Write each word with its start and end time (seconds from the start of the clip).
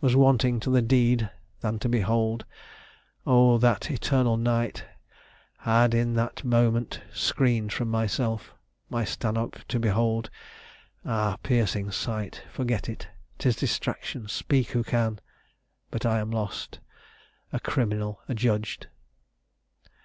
was 0.00 0.14
wanting 0.14 0.60
to 0.60 0.70
the 0.70 0.80
deed, 0.80 1.28
Than 1.60 1.80
to 1.80 1.88
behold 1.88 2.44
Oh! 3.26 3.58
that 3.58 3.90
eternal 3.90 4.36
night 4.36 4.84
Had 5.58 5.92
in 5.92 6.14
that 6.14 6.44
moment 6.44 7.02
screened 7.12 7.72
from 7.72 7.88
myself! 7.90 8.54
My 8.88 9.04
Stanhope 9.04 9.58
to 9.66 9.80
behold! 9.80 10.30
Ah! 11.04 11.36
piercing 11.42 11.90
sight! 11.90 12.44
Forget 12.48 12.88
it; 12.88 13.08
'tis 13.40 13.56
distraction: 13.56 14.28
speak 14.28 14.68
who 14.70 14.84
can! 14.84 15.18
But 15.90 16.06
I 16.06 16.20
am 16.20 16.30
lost! 16.30 16.78
a 17.52 17.58
criminal 17.58 18.20
adjudged!" 18.28 18.86